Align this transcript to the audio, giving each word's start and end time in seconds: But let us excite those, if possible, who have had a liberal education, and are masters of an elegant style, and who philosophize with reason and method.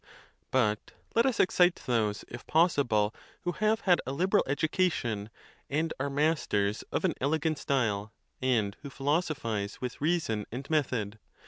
But 0.49 0.93
let 1.13 1.27
us 1.27 1.39
excite 1.39 1.75
those, 1.85 2.25
if 2.27 2.47
possible, 2.47 3.13
who 3.43 3.51
have 3.51 3.81
had 3.81 4.01
a 4.07 4.11
liberal 4.13 4.43
education, 4.47 5.29
and 5.69 5.93
are 5.99 6.09
masters 6.09 6.81
of 6.91 7.05
an 7.05 7.13
elegant 7.21 7.59
style, 7.59 8.11
and 8.41 8.75
who 8.81 8.89
philosophize 8.89 9.79
with 9.79 10.01
reason 10.01 10.47
and 10.51 10.67
method. 10.71 11.19